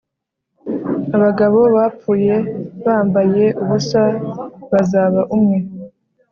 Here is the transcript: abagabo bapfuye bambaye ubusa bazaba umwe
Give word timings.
abagabo 1.15 1.59
bapfuye 1.75 2.35
bambaye 2.85 3.45
ubusa 3.61 4.01
bazaba 4.71 5.21
umwe 5.35 5.57